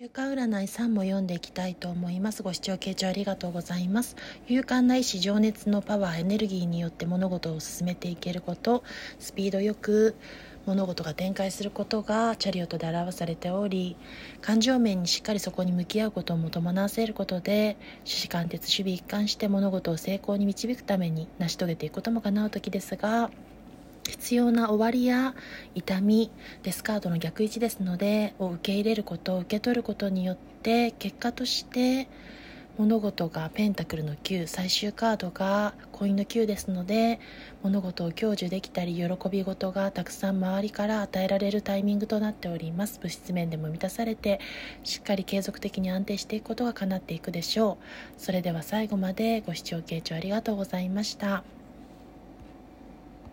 [0.00, 2.44] 週間占い3も読んでいきたいと思います。
[2.44, 4.14] ご視聴傾聴ありがとうございます。
[4.46, 8.84] 勇敢な意志、情熱のパワー、エネルギーによって物事を進めていけること、
[9.18, 10.14] スピードよく
[10.66, 13.96] 物事が展開することがチャリオットで表されており、
[14.40, 23.32] 感情面にしっかりそこに向き合うことも伴わせることで、趣旨貫徹、守備一貫して物事を成功に導くために成し遂げていくことも叶う時ですが、
[24.18, 25.34] 必要な終わりや
[25.74, 26.30] 痛み
[26.62, 32.08] デスカードの逆位置ですのでを受け入れることを受け取ることによって結果として
[32.78, 37.18] 物事がペンタクルの9最終カードがコインの9ですので
[37.64, 43.00] 物事を享受できたり喜び事がたくさん周りから与えられるタイミングとなっております。
[43.00, 44.38] 物質面でも満たされて
[44.84, 48.20] しっかり継続的に安定していくことが叶っていくでしょう。
[48.20, 51.57] それでは最後までご視聴傾聴ありがとうございました。